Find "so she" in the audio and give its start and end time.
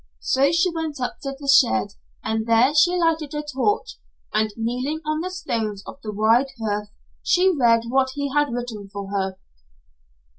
0.21-0.73